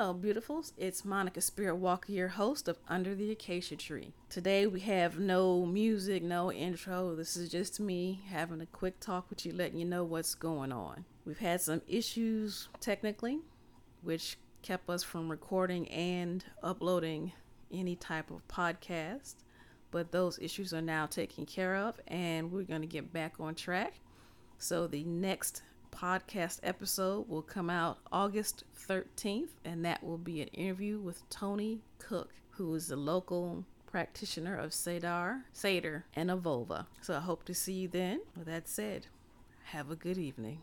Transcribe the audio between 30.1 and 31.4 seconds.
be an interview with